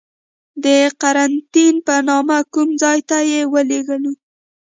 [0.63, 0.65] د
[1.01, 4.13] قرنتین په نامه کوم ځای ته یې ولیږلو.